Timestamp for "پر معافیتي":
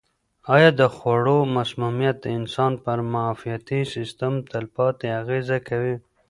2.83-3.81